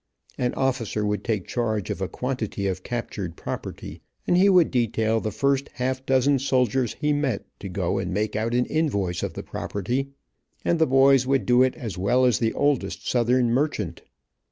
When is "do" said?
11.45-11.61